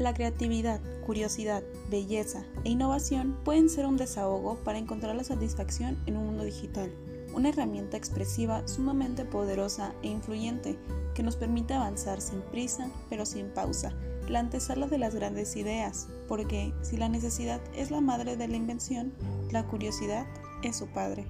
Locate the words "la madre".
17.90-18.38